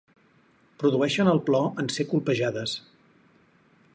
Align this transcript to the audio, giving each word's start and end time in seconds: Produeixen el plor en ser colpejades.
Produeixen 0.83 1.29
el 1.33 1.41
plor 1.51 1.69
en 1.83 1.93
ser 1.97 2.07
colpejades. 2.15 2.75